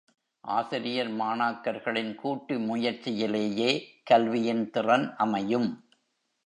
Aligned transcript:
ஆசிரியர் 0.43 1.11
மாணாக்கர்களின் 1.11 2.15
கூட்டு 2.15 2.57
முயற்சியிலேயே 2.59 3.71
கல்வியின் 4.03 4.69
திறன் 4.69 5.15
அமையும். 5.17 5.69